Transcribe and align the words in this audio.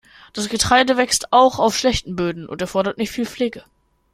Das 0.33 0.49
Getreide 0.49 0.97
wächst 0.97 1.31
auch 1.31 1.59
auf 1.59 1.77
schlechten 1.77 2.15
Böden 2.15 2.47
und 2.49 2.59
erfordert 2.59 2.97
nicht 2.97 3.11
viel 3.11 3.27
Pflege. 3.27 3.63